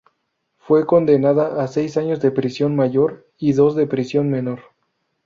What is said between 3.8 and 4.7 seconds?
prisión menor.